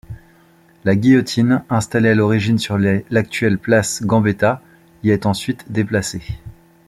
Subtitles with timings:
[0.83, 4.63] La guillotine, installée à l'origine sur l'actuelle place Gambetta,
[5.03, 6.23] y est ensuite déplacée.